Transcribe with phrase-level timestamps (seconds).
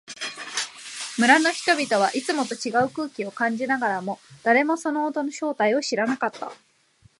[1.19, 6.51] 村の人々はいつもと違う空気を感じながらも、誰もその音の正体を知らなかった。